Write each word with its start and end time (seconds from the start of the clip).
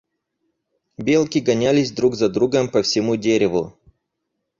Белки 0.97 1.39
гонялись 1.43 1.91
друг 1.91 2.15
за 2.15 2.27
другом 2.29 2.69
по 2.71 2.81
всему 2.81 3.17
дереву. 3.17 3.77